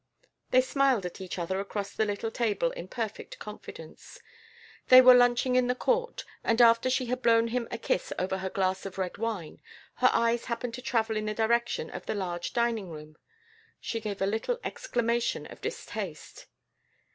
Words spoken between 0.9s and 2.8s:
at each other across the little table